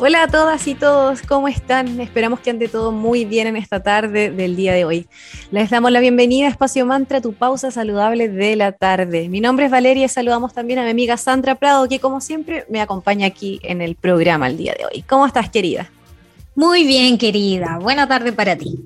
[0.00, 2.00] Hola a todas y todos, ¿cómo están?
[2.00, 5.08] Esperamos que ande todo muy bien en esta tarde del día de hoy.
[5.50, 9.28] Les damos la bienvenida a Espacio Mantra, tu pausa saludable de la tarde.
[9.28, 12.64] Mi nombre es Valeria y saludamos también a mi amiga Sandra Prado, que como siempre
[12.70, 15.02] me acompaña aquí en el programa el día de hoy.
[15.02, 15.90] ¿Cómo estás, querida?
[16.54, 17.78] Muy bien, querida.
[17.80, 18.78] Buena tarde para ti.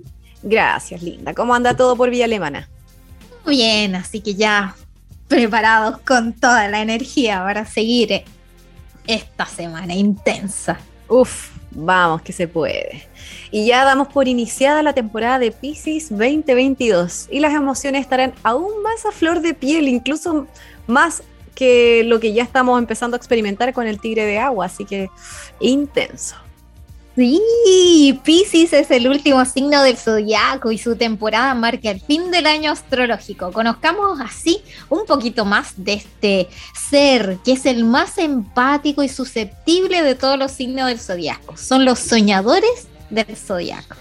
[0.42, 1.34] Gracias, linda.
[1.34, 2.70] ¿Cómo anda todo por Villa Alemana?
[3.44, 4.74] Muy bien, así que ya
[5.28, 8.24] preparados con toda la energía para seguir
[9.06, 10.78] esta semana intensa.
[11.08, 13.06] Uf, vamos que se puede.
[13.50, 18.82] Y ya damos por iniciada la temporada de Pisces 2022 y las emociones estarán aún
[18.82, 20.46] más a flor de piel, incluso
[20.86, 21.22] más
[21.54, 25.10] que lo que ya estamos empezando a experimentar con el tigre de agua, así que
[25.60, 26.36] intenso.
[27.14, 32.46] Sí, Pisces es el último signo del zodiaco y su temporada marca el fin del
[32.46, 33.52] año astrológico.
[33.52, 40.02] Conozcamos así un poquito más de este ser que es el más empático y susceptible
[40.02, 41.54] de todos los signos del zodiaco.
[41.58, 43.96] Son los soñadores del zodiaco.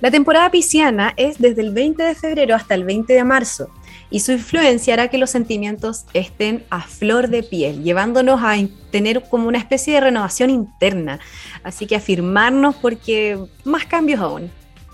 [0.00, 3.70] La temporada pisciana es desde el 20 de febrero hasta el 20 de marzo
[4.12, 8.56] y su influencia hará que los sentimientos estén a flor de piel, llevándonos a
[8.90, 11.18] tener como una especie de renovación interna.
[11.64, 14.50] Así que afirmarnos porque más cambios aún.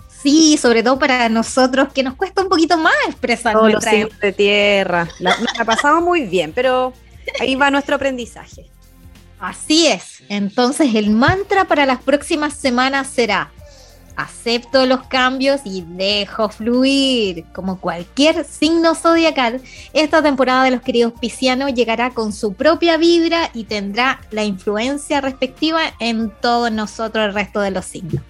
[0.07, 4.17] Sí, sobre todo para nosotros que nos cuesta un poquito más expresar Todos los signos
[4.19, 5.09] de tierra.
[5.19, 6.93] La, ha pasado muy bien, pero
[7.41, 8.69] ahí va nuestro aprendizaje.
[9.37, 10.23] Así es.
[10.29, 13.51] Entonces el mantra para las próximas semanas será
[14.19, 17.45] acepto los cambios y dejo fluir.
[17.53, 19.61] Como cualquier signo zodiacal,
[19.93, 25.21] esta temporada de los queridos piscianos llegará con su propia vibra y tendrá la influencia
[25.21, 28.23] respectiva en todos nosotros, el resto de los signos.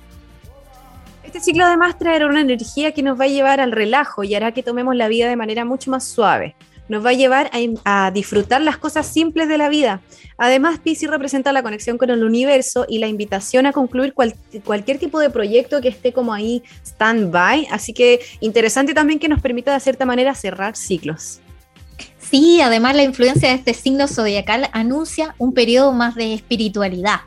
[1.23, 4.51] Este ciclo además traerá una energía que nos va a llevar al relajo y hará
[4.51, 6.55] que tomemos la vida de manera mucho más suave
[6.89, 7.49] nos va a llevar
[7.85, 10.01] a, disfrutar las cosas simples de la vida.
[10.37, 15.19] Además, Pisces representa la conexión con el universo y la invitación a concluir cualquier tipo
[15.19, 17.67] de proyecto que esté como ahí stand-by.
[17.71, 21.39] Así que interesante también que nos permita de cierta manera cerrar ciclos.
[22.19, 27.21] Sí, además la influencia de este signo zodiacal anuncia un periodo más de espiritualidad,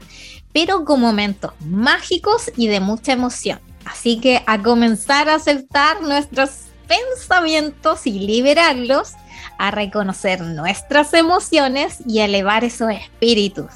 [0.53, 3.59] pero con momentos mágicos y de mucha emoción.
[3.85, 6.51] Así que a comenzar a aceptar nuestros
[6.87, 9.13] pensamientos y liberarlos
[9.59, 13.71] a reconocer nuestras emociones y elevar esos espíritus.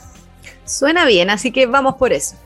[0.65, 2.37] Suena bien, así que vamos por eso.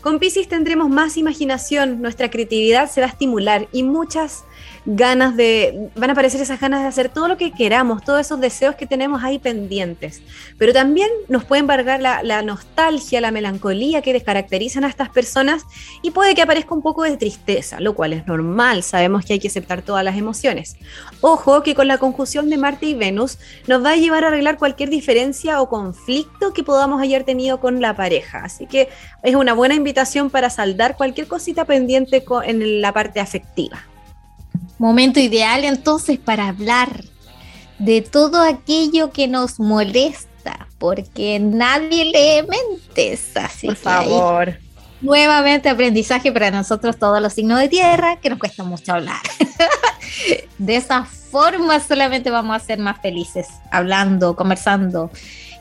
[0.00, 4.44] Con Pisces tendremos más imaginación, nuestra creatividad se va a estimular y muchas
[4.86, 8.40] ganas de, van a aparecer esas ganas de hacer todo lo que queramos, todos esos
[8.40, 10.22] deseos que tenemos ahí pendientes.
[10.58, 15.64] Pero también nos puede embargar la, nostalgia, la melancolía que descaracterizan a estas personas
[16.02, 19.38] y puede que aparezca un poco de tristeza, lo cual es normal, sabemos que hay
[19.38, 20.76] que aceptar todas las emociones.
[21.20, 24.58] Ojo que con la conjunción de Marte y Venus nos va a llevar a arreglar
[24.58, 28.42] cualquier diferencia o conflicto que podamos haber tenido con la pareja.
[28.44, 28.88] Así que
[29.22, 33.93] es una buena invitación para saldar cualquier cosita pendiente en la parte afectiva.
[34.84, 37.04] Momento ideal entonces para hablar
[37.78, 43.34] de todo aquello que nos molesta, porque nadie lee mentes.
[43.34, 44.58] Así Por favor.
[45.00, 49.22] nuevamente aprendizaje para nosotros todos los signos de tierra, que nos cuesta mucho hablar.
[50.58, 55.10] de esa forma solamente vamos a ser más felices, hablando, conversando,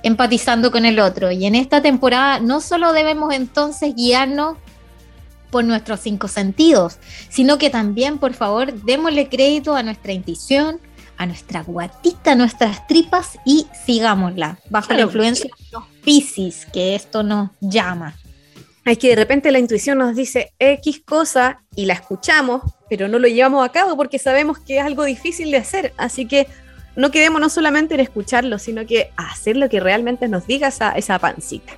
[0.04, 1.32] empatizando con el otro.
[1.32, 4.58] Y en esta temporada no solo debemos entonces guiarnos
[5.54, 6.98] por nuestros cinco sentidos,
[7.30, 10.82] sino que también, por favor, démosle crédito a nuestra intuición,
[11.16, 16.96] a nuestra guatita, a nuestras tripas y sigámosla bajo la influencia de los piscis, que
[16.96, 18.16] esto nos llama.
[18.84, 23.20] Es que de repente la intuición nos dice X cosa y la escuchamos, pero no
[23.20, 25.94] lo llevamos a cabo porque sabemos que es algo difícil de hacer.
[25.98, 26.48] Así que
[26.96, 30.94] no quedemos no solamente en escucharlo, sino que hacer lo que realmente nos diga esa,
[30.94, 31.74] esa pancita.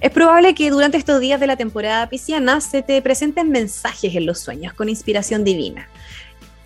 [0.00, 4.26] Es probable que durante estos días de la temporada pisciana se te presenten mensajes en
[4.26, 5.88] los sueños con inspiración divina.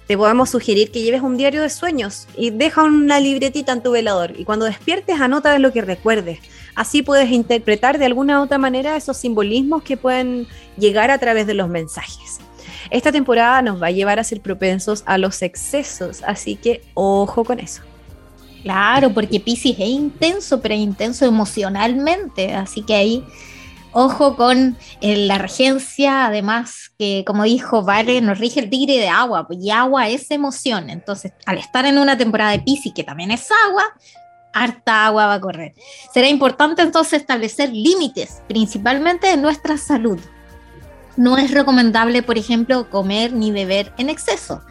[0.06, 3.92] Te podemos sugerir que lleves un diario de sueños y deja una libretita en tu
[3.92, 6.40] velador y cuando despiertes anota lo que recuerdes.
[6.74, 11.46] Así puedes interpretar de alguna u otra manera esos simbolismos que pueden llegar a través
[11.46, 12.40] de los mensajes.
[12.90, 17.44] Esta temporada nos va a llevar a ser propensos a los excesos, así que ojo
[17.44, 17.82] con eso.
[18.62, 23.24] Claro, porque Pisces es intenso, pero intenso emocionalmente, así que ahí
[23.92, 29.08] ojo con eh, la regencia, además que como dijo Vale, nos rige el tigre de
[29.08, 33.04] agua, pues, y agua es emoción, entonces al estar en una temporada de Pisces que
[33.04, 33.84] también es agua,
[34.52, 35.74] harta agua va a correr.
[36.12, 40.20] Será importante entonces establecer límites, principalmente en nuestra salud.
[41.16, 44.62] No es recomendable, por ejemplo, comer ni beber en exceso.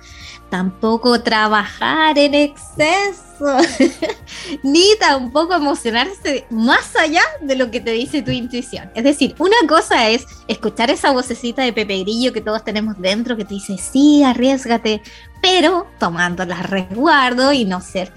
[0.51, 3.57] Tampoco trabajar en exceso,
[4.63, 8.92] ni tampoco emocionarse más allá de lo que te dice tu intuición.
[8.94, 13.38] Es decir, una cosa es escuchar esa vocecita de Pepe Grillo que todos tenemos dentro
[13.38, 15.01] que te dice, sí, arriesgate,
[15.42, 18.12] pero tomando las resguardo y no ser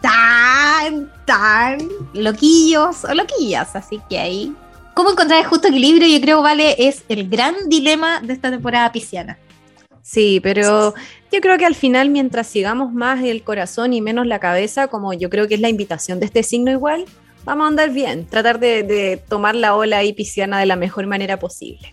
[0.00, 3.76] tan, tan loquillos o loquillas.
[3.76, 4.56] Así que ahí,
[4.94, 6.08] ¿cómo encontrar el justo equilibrio?
[6.08, 9.38] Yo creo, Vale, es el gran dilema de esta temporada pisciana.
[10.10, 10.94] Sí, pero
[11.30, 15.12] yo creo que al final, mientras sigamos más el corazón y menos la cabeza, como
[15.12, 17.04] yo creo que es la invitación de este signo igual,
[17.44, 21.38] vamos a andar bien, tratar de, tomar la ola ahí pisciana de la mejor manera
[21.38, 21.92] posible.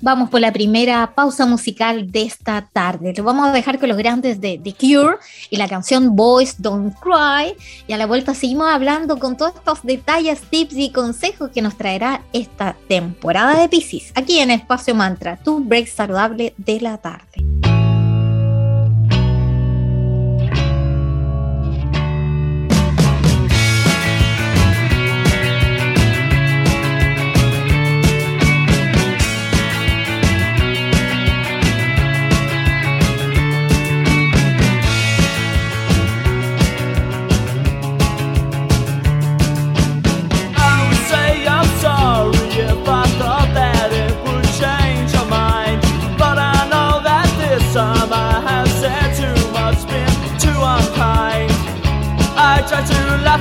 [0.00, 3.14] Vamos por la primera pausa musical de esta tarde.
[3.16, 5.16] Lo vamos a dejar con los grandes de The Cure
[5.48, 7.56] y la canción Boys Don't Cry.
[7.86, 11.76] Y a la vuelta seguimos hablando con todos estos detalles, tips y consejos que nos
[11.76, 14.12] traerá esta temporada de Pisces.
[14.14, 17.75] Aquí en Espacio Mantra, tu break saludable de la tarde.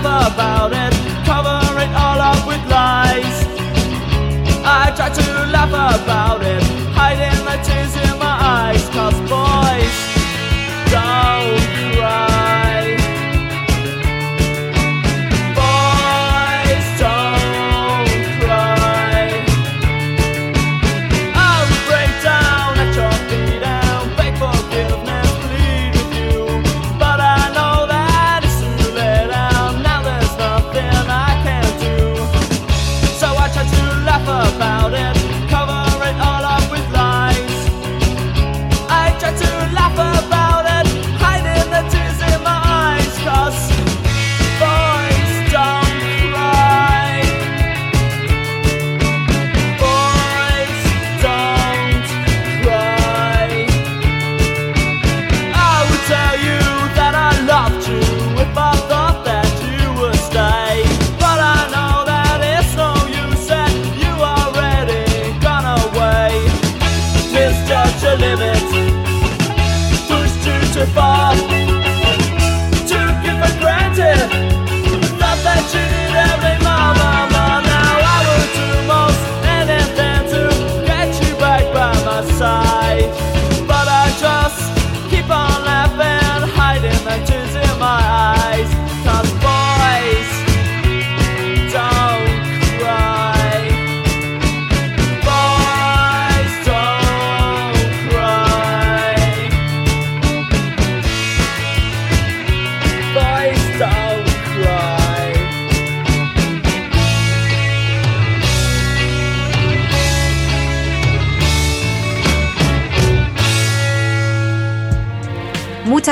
[0.03, 0.94] Laugh about it,
[1.25, 3.45] cover it all up with lies.
[4.65, 6.63] I try to laugh about it,
[6.94, 8.14] hiding the tears in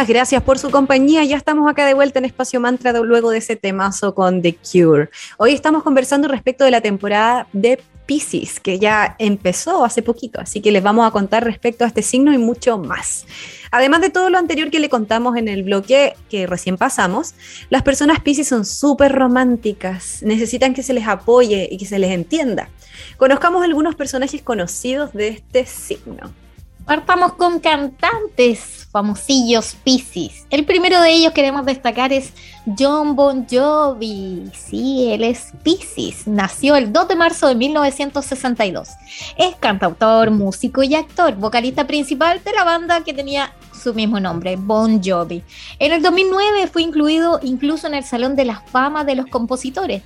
[0.03, 1.23] Muchas gracias por su compañía.
[1.23, 5.09] Ya estamos acá de vuelta en Espacio Mantra luego de ese temazo con The Cure.
[5.37, 10.59] Hoy estamos conversando respecto de la temporada de Pisces, que ya empezó hace poquito, así
[10.59, 13.25] que les vamos a contar respecto a este signo y mucho más.
[13.71, 17.33] Además de todo lo anterior que le contamos en el bloque que recién pasamos,
[17.69, 22.11] las personas Pisces son súper románticas, necesitan que se les apoye y que se les
[22.11, 22.67] entienda.
[23.15, 26.42] Conozcamos algunos personajes conocidos de este signo.
[26.85, 30.45] Partamos con cantantes famosillos Pisces.
[30.49, 32.33] El primero de ellos queremos destacar es
[32.77, 34.51] John Bon Jovi.
[34.53, 36.27] Sí, él es Pisces.
[36.27, 38.89] Nació el 2 de marzo de 1962.
[39.37, 44.57] Es cantautor, músico y actor, vocalista principal de la banda que tenía su mismo nombre,
[44.57, 45.41] Bon Jovi.
[45.79, 50.03] En el 2009 fue incluido incluso en el Salón de la Fama de los Compositores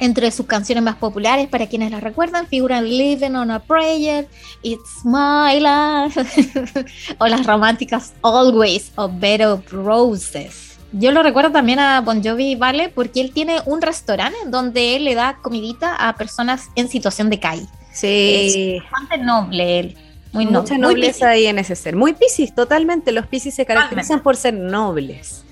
[0.00, 4.26] entre sus canciones más populares, para quienes las recuerdan, figuran Living on a Prayer,
[4.62, 6.84] It's My Life,
[7.18, 10.78] o las románticas Always o Bed of Roses.
[10.92, 12.88] Yo lo recuerdo también a Bon Jovi, ¿vale?
[12.88, 17.38] Porque él tiene un restaurante donde él le da comidita a personas en situación de
[17.38, 17.66] calle.
[17.92, 18.76] Sí.
[18.76, 19.96] Es bastante noble él.
[20.32, 21.96] Muy Mucha nobleza ahí en ese ser.
[21.96, 23.12] Muy piscis, totalmente.
[23.12, 25.44] Los piscis se caracterizan por ser nobles.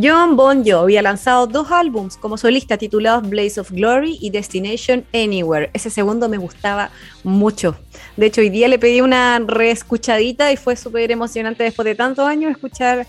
[0.00, 5.04] John Bon Jovi ha lanzado dos álbums como solista titulados Blaze of Glory y Destination
[5.12, 5.68] Anywhere.
[5.74, 6.90] Ese segundo me gustaba
[7.24, 7.76] mucho.
[8.16, 12.26] De hecho, hoy día le pedí una reescuchadita y fue súper emocionante después de tantos
[12.26, 13.06] años escuchar.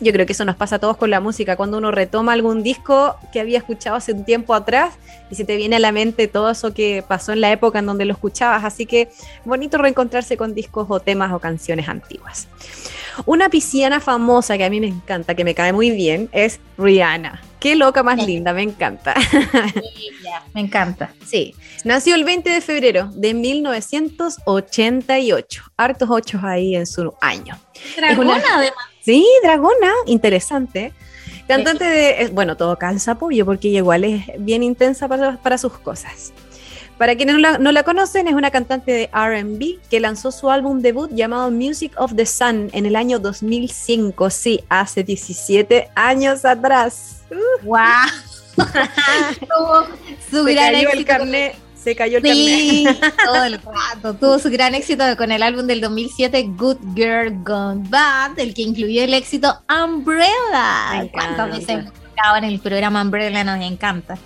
[0.00, 2.62] Yo creo que eso nos pasa a todos con la música, cuando uno retoma algún
[2.62, 4.94] disco que había escuchado hace un tiempo atrás
[5.30, 7.86] y se te viene a la mente todo eso que pasó en la época en
[7.86, 8.64] donde lo escuchabas.
[8.64, 9.10] Así que
[9.44, 12.46] bonito reencontrarse con discos o temas o canciones antiguas.
[13.26, 17.42] Una pisciana famosa que a mí me encanta, que me cae muy bien, es Rihanna.
[17.60, 19.14] Qué loca más linda, me encanta.
[20.54, 21.14] me encanta.
[21.24, 25.62] Sí, nació el 20 de febrero de 1988.
[25.76, 27.56] Hartos ocho ahí en su año.
[27.96, 28.91] Dragona, además.
[29.04, 30.92] Sí, dragona, interesante.
[31.48, 36.32] Cantante de, bueno, todo calza apoyo porque igual es bien intensa para, para sus cosas.
[36.98, 41.10] Para quienes no la, conocen, es una cantante de RB que lanzó su álbum debut
[41.12, 47.22] llamado Music of the Sun en el año 2005, sí, hace 17 años atrás.
[47.64, 47.78] ¡Wow!
[50.30, 50.98] su se gran cayó éxito.
[50.98, 52.86] el carnet, se cayó el sí,
[53.24, 54.14] todo el rato.
[54.14, 58.62] Tuvo su gran éxito con el álbum del 2007 Good Girl Gone Bad, el que
[58.62, 61.08] incluyó el éxito Umbrella.
[61.12, 61.84] ¿Cuántas veces
[62.38, 63.42] en el programa Umbrella?
[63.42, 64.16] Nos encanta.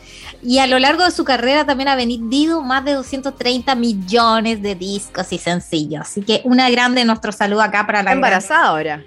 [0.42, 4.74] Y a lo largo de su carrera también ha vendido más de 230 millones de
[4.74, 6.02] discos y sencillos.
[6.02, 8.12] Así que una grande nuestro saludo acá para la...
[8.12, 9.02] embarazada ahora.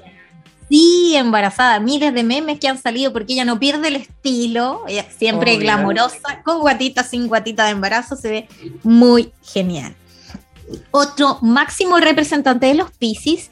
[0.69, 1.79] Sí, embarazada.
[1.79, 4.83] Miles de memes que han salido porque ella no pierde el estilo.
[4.87, 8.15] Ella siempre glamorosa, con guatita, sin guatita de embarazo.
[8.15, 8.47] Se ve
[8.83, 9.95] muy genial.
[10.91, 13.49] Otro máximo representante de los Pisces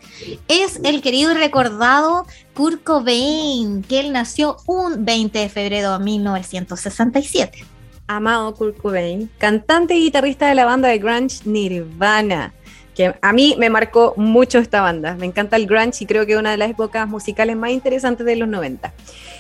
[0.47, 6.03] es el querido y recordado Kurt Cobain, que él nació un 20 de febrero de
[6.03, 7.65] 1967.
[8.07, 12.53] Amado Kurt Cobain, cantante y guitarrista de la banda de grunge Nirvana,
[12.97, 15.15] que a mí me marcó mucho esta banda.
[15.15, 18.25] Me encanta el grunge y creo que es una de las épocas musicales más interesantes
[18.25, 18.91] de los 90.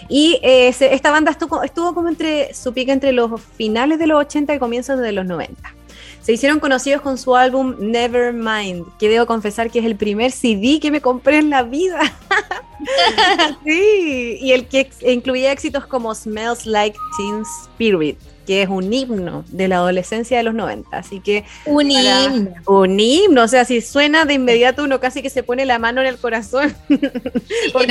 [0.09, 4.05] Y eh, se, esta banda estuvo, estuvo como entre su pica entre los finales de
[4.05, 5.73] los 80 y comienzos de los 90.
[6.21, 10.79] Se hicieron conocidos con su álbum Nevermind, que debo confesar que es el primer CD
[10.79, 11.99] que me compré en la vida.
[13.65, 19.43] sí, y el que incluía éxitos como Smells Like Teen Spirit, que es un himno
[19.49, 20.97] de la adolescencia de los 90.
[20.97, 21.43] Así que.
[21.65, 22.51] Un himno.
[22.65, 23.43] Un himno.
[23.43, 26.17] O sea, si suena de inmediato, uno casi que se pone la mano en el
[26.17, 26.73] corazón.
[26.89, 27.01] en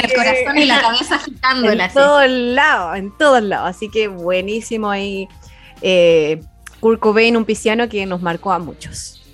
[0.00, 1.84] el corazón y la cabeza agitándola.
[1.84, 3.68] En todos lados, en todos lados.
[3.68, 5.28] Así que buenísimo ahí.
[5.82, 6.40] Eh,
[6.80, 9.25] Kurt Cobain, un pisciano que nos marcó a muchos.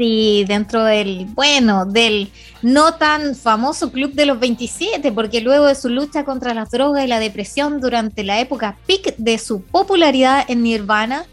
[0.00, 2.30] Sí, dentro del, bueno, del
[2.62, 7.04] no tan famoso Club de los 27, porque luego de su lucha contra las drogas
[7.04, 11.26] y la depresión durante la época peak de su popularidad en Nirvana,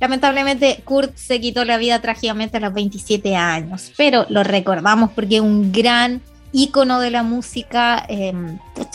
[0.00, 5.42] lamentablemente Kurt se quitó la vida trágicamente a los 27 años, pero lo recordamos porque
[5.42, 6.22] un gran
[6.54, 8.32] ícono de la música, eh,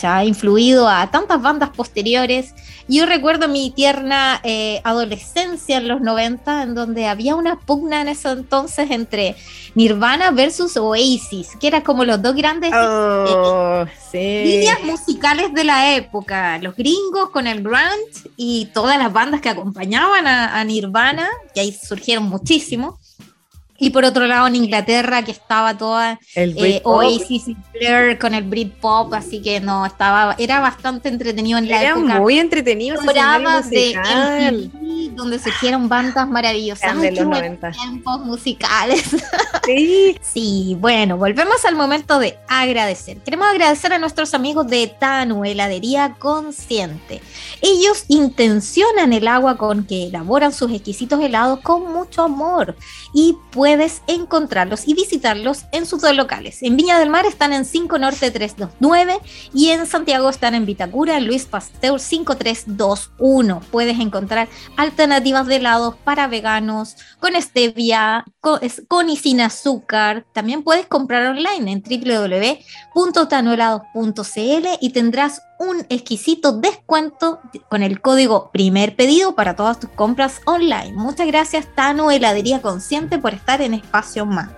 [0.02, 2.54] ha influido a tantas bandas posteriores.
[2.88, 8.08] Yo recuerdo mi tierna eh, adolescencia en los 90, en donde había una pugna en
[8.08, 9.36] ese entonces entre
[9.74, 14.50] Nirvana versus Oasis, que eran como los dos grandes oh, eh, sí.
[14.56, 16.58] líneas musicales de la época.
[16.58, 21.60] Los gringos con el grunge y todas las bandas que acompañaban a, a Nirvana, que
[21.60, 22.98] ahí surgieron muchísimo.
[23.80, 28.44] Y por otro lado en Inglaterra que estaba toda eh, Oasis y Blair con el
[28.44, 32.20] Britpop, así que no, estaba, era bastante entretenido en la era época.
[32.20, 33.00] muy entretenido.
[33.00, 37.00] Programas de MTV donde surgieron bandas maravillosas.
[37.00, 37.70] De los 90.
[37.72, 39.04] Tiempos musicales.
[39.62, 40.16] Sí.
[40.20, 43.18] sí, bueno, volvemos al momento de agradecer.
[43.18, 47.20] Queremos agradecer a nuestros amigos de Tanu, heladería consciente.
[47.60, 52.74] Ellos intencionan el agua con que elaboran sus exquisitos helados con mucho amor
[53.12, 53.36] y
[53.70, 56.60] puedes encontrarlos y visitarlos en sus dos locales.
[56.64, 59.20] En Viña del Mar están en 5 Norte 329
[59.54, 63.60] y en Santiago están en Vitacura, Luis Pasteur 5321.
[63.70, 70.26] Puedes encontrar alternativas de helados para veganos, con stevia, con, y sin azúcar.
[70.32, 71.80] También puedes comprar online en
[72.92, 77.38] www.tanuelados.cl y tendrás un exquisito descuento
[77.68, 80.94] con el código primer pedido para todas tus compras online.
[80.94, 84.56] Muchas gracias Tano Heladería Consciente por estar en Espacio Mantra.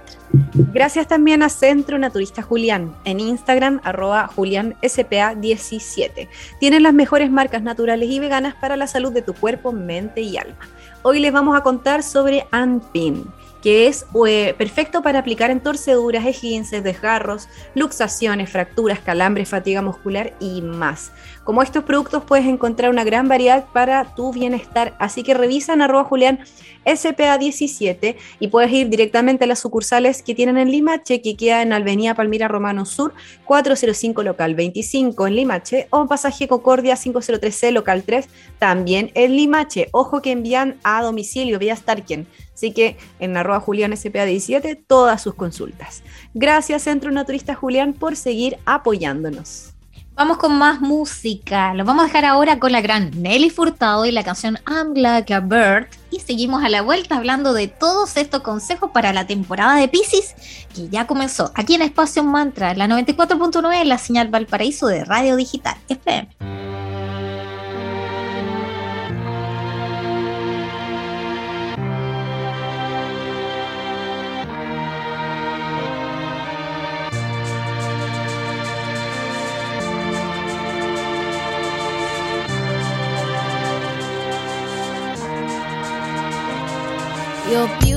[0.72, 6.28] Gracias también a Centro Naturista Julián, en Instagram arroba julianspa17.
[6.60, 10.36] Tienen las mejores marcas naturales y veganas para la salud de tu cuerpo, mente y
[10.36, 10.68] alma.
[11.02, 13.26] Hoy les vamos a contar sobre Anpin
[13.62, 20.34] que es eh, perfecto para aplicar en torceduras, esguinces, desgarros, luxaciones, fracturas, calambres, fatiga muscular
[20.40, 21.12] y más.
[21.44, 25.82] Como estos productos puedes encontrar una gran variedad para tu bienestar, así que revisa en
[25.82, 26.40] arroba Julián
[26.84, 31.72] SPA17 y puedes ir directamente a las sucursales que tienen en Limache, que queda en
[31.72, 33.14] Avenida Palmira Romano Sur,
[33.44, 38.28] 405 local 25 en Limache o Pasaje Concordia 503C local 3
[38.62, 39.88] también en Limache.
[39.90, 42.28] Ojo que envían a domicilio vía Starken.
[42.54, 46.04] Así que en arroba Julián SPA17 todas sus consultas.
[46.32, 49.72] Gracias Centro Naturista Julián por seguir apoyándonos.
[50.14, 51.74] Vamos con más música.
[51.74, 55.34] Lo vamos a dejar ahora con la gran Nelly Furtado y la canción I'm Like
[55.34, 55.88] a Bird.
[56.12, 60.36] Y seguimos a la vuelta hablando de todos estos consejos para la temporada de Pisces
[60.72, 65.74] que ya comenzó aquí en Espacio Mantra, la 94.9, la señal Valparaíso de Radio Digital
[65.88, 66.61] FM.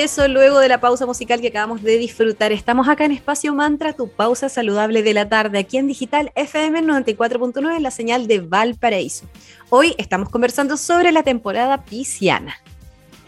[0.00, 3.92] regreso luego de la pausa musical que acabamos de disfrutar, estamos acá en Espacio Mantra,
[3.92, 9.26] tu pausa saludable de la tarde, aquí en Digital FM 94.9, la señal de Valparaíso.
[9.68, 12.56] Hoy estamos conversando sobre la temporada pisciana.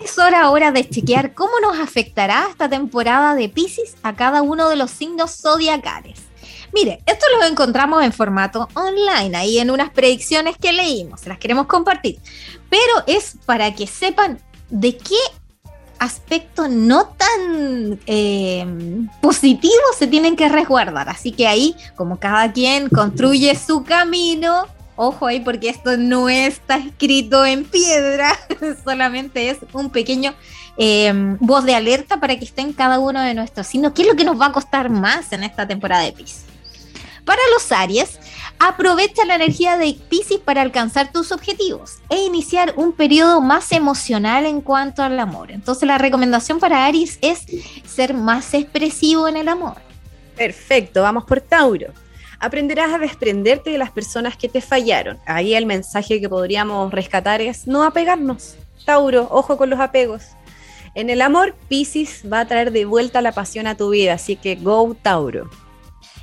[0.02, 4.70] Es hora ahora de chequear cómo nos afectará esta temporada de Pisces a cada uno
[4.70, 6.20] de los signos zodiacales.
[6.72, 11.36] Mire, esto lo encontramos en formato online, ahí en unas predicciones que leímos, se las
[11.36, 12.18] queremos compartir.
[12.70, 15.18] Pero es para que sepan de qué
[16.02, 18.66] aspectos no tan eh,
[19.20, 21.08] positivos se tienen que resguardar.
[21.08, 26.76] Así que ahí, como cada quien construye su camino, ojo ahí porque esto no está
[26.76, 28.36] escrito en piedra,
[28.84, 30.34] solamente es un pequeño
[30.76, 33.92] eh, voz de alerta para que estén cada uno de nuestros signos.
[33.92, 36.46] ¿Qué es lo que nos va a costar más en esta temporada de Pisces?
[37.24, 38.18] Para los Aries,
[38.64, 44.46] aprovecha la energía de Pisces para alcanzar tus objetivos e iniciar un periodo más emocional
[44.46, 45.50] en cuanto al amor.
[45.50, 47.44] Entonces la recomendación para Aries es
[47.84, 49.74] ser más expresivo en el amor.
[50.36, 51.88] Perfecto, vamos por Tauro.
[52.38, 55.18] Aprenderás a desprenderte de las personas que te fallaron.
[55.26, 58.54] Ahí el mensaje que podríamos rescatar es no apegarnos.
[58.86, 60.22] Tauro, ojo con los apegos.
[60.94, 64.36] En el amor, Pisces va a traer de vuelta la pasión a tu vida, así
[64.36, 65.50] que go Tauro.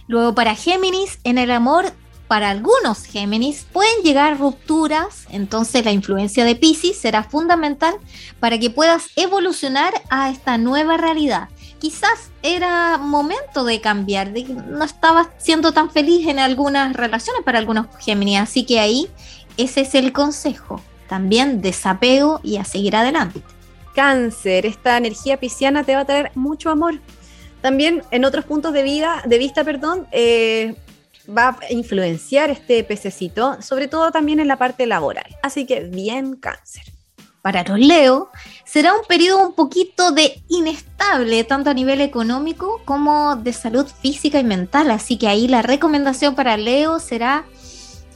[0.08, 1.86] Luego para Géminis, en el amor,
[2.29, 7.95] para algunos Géminis pueden llegar rupturas, entonces la influencia de Pisces será fundamental
[8.39, 11.49] para que puedas evolucionar a esta nueva realidad.
[11.79, 17.41] Quizás era momento de cambiar, de que no estabas siendo tan feliz en algunas relaciones
[17.43, 19.09] para algunos Géminis, así que ahí
[19.57, 23.41] ese es el consejo, también desapego y a seguir adelante.
[23.95, 26.99] Cáncer, esta energía pisciana te va a traer mucho amor,
[27.61, 30.75] también en otros puntos de, vida, de vista, perdón, eh,
[31.35, 35.37] va a influenciar este pececito, sobre todo también en la parte laboral.
[35.43, 36.83] Así que bien cáncer.
[37.41, 38.29] Para los Leo,
[38.65, 44.39] será un periodo un poquito de inestable, tanto a nivel económico como de salud física
[44.39, 44.91] y mental.
[44.91, 47.45] Así que ahí la recomendación para Leo será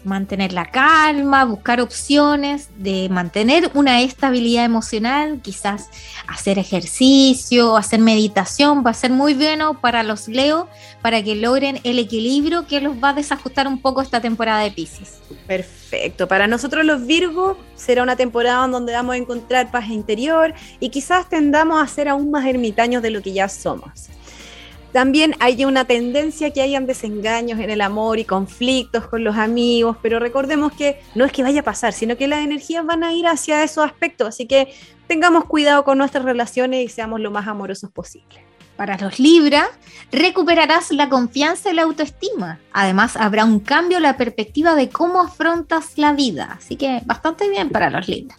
[0.04, 5.90] mantener la calma, buscar opciones de mantener una estabilidad emocional, quizás
[6.28, 10.68] hacer ejercicio, hacer meditación, va a ser muy bueno para los Leo,
[11.02, 14.72] para que logren el equilibrio que los va a desajustar un poco esta temporada de
[14.72, 15.20] Pisces.
[15.48, 20.54] Perfecto, para nosotros los Virgos será una temporada en donde vamos a encontrar paz interior
[20.80, 24.10] y quizás tendamos a ser aún más ermitaños de lo que ya somos.
[24.94, 29.98] También hay una tendencia que hayan desengaños en el amor y conflictos con los amigos,
[30.04, 33.12] pero recordemos que no es que vaya a pasar, sino que las energías van a
[33.12, 34.72] ir hacia esos aspectos, así que
[35.08, 38.46] tengamos cuidado con nuestras relaciones y seamos lo más amorosos posible.
[38.76, 39.68] Para los Libra,
[40.12, 42.60] recuperarás la confianza y la autoestima.
[42.72, 46.58] Además, habrá un cambio en la perspectiva de cómo afrontas la vida.
[46.58, 48.36] Así que bastante bien para los Libra.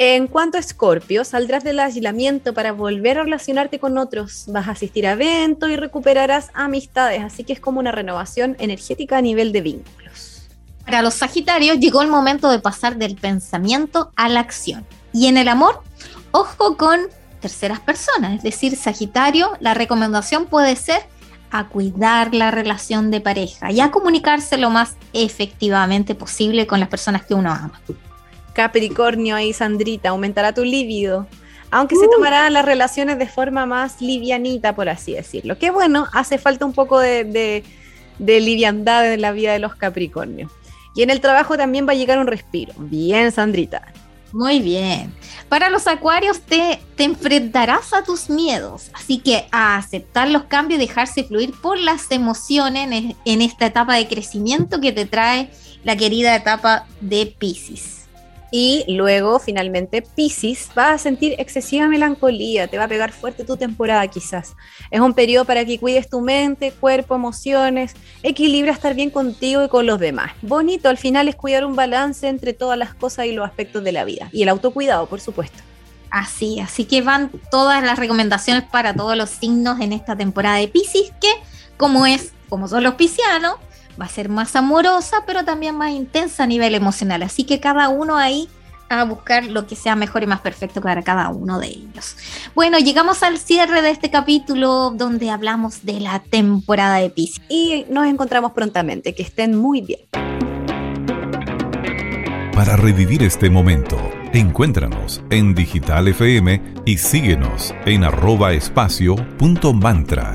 [0.00, 4.44] En cuanto a Escorpio, saldrás del aislamiento para volver a relacionarte con otros.
[4.46, 9.18] Vas a asistir a eventos y recuperarás amistades, así que es como una renovación energética
[9.18, 10.46] a nivel de vínculos.
[10.84, 14.86] Para los Sagitarios llegó el momento de pasar del pensamiento a la acción.
[15.12, 15.82] Y en el amor,
[16.30, 17.00] ojo con
[17.40, 21.02] terceras personas, es decir, Sagitario, la recomendación puede ser
[21.50, 26.88] a cuidar la relación de pareja y a comunicarse lo más efectivamente posible con las
[26.88, 27.80] personas que uno ama.
[28.58, 31.28] Capricornio ahí, Sandrita, aumentará tu líbido.
[31.70, 35.56] Aunque se tomarán las relaciones de forma más livianita, por así decirlo.
[35.56, 37.62] Que bueno, hace falta un poco de,
[38.18, 40.50] de, liviandad en la vida de los Capricornios.
[40.96, 42.72] Y en el trabajo también va a llegar un respiro.
[42.78, 43.92] Bien, Sandrita.
[44.32, 45.14] Muy bien.
[45.48, 50.80] Para los acuarios te, te, enfrentarás a tus miedos, así que a aceptar los cambios
[50.80, 55.48] y dejarse fluir por las emociones en, en esta etapa de crecimiento que te trae
[55.84, 57.97] la querida etapa de Pisces.
[58.50, 63.56] Y luego, finalmente, Pisces va a sentir excesiva melancolía, te va a pegar fuerte tu
[63.56, 64.54] temporada quizás.
[64.90, 69.68] Es un periodo para que cuides tu mente, cuerpo, emociones, equilibra estar bien contigo y
[69.68, 70.32] con los demás.
[70.40, 73.92] Bonito, al final es cuidar un balance entre todas las cosas y los aspectos de
[73.92, 74.30] la vida.
[74.32, 75.58] Y el autocuidado, por supuesto.
[76.10, 80.68] Así, así que van todas las recomendaciones para todos los signos en esta temporada de
[80.68, 81.28] Pisces, que
[81.76, 83.56] como es, como son los piscianos,
[84.00, 87.22] va a ser más amorosa, pero también más intensa a nivel emocional.
[87.22, 88.48] Así que cada uno ahí
[88.88, 92.16] a buscar lo que sea mejor y más perfecto para cada uno de ellos.
[92.54, 97.42] Bueno, llegamos al cierre de este capítulo donde hablamos de la temporada de Pisces.
[97.48, 99.14] Y nos encontramos prontamente.
[99.14, 100.00] Que estén muy bien.
[102.54, 103.96] Para revivir este momento,
[104.32, 110.34] encuéntranos en Digital FM y síguenos en arroba espacio punto mantra.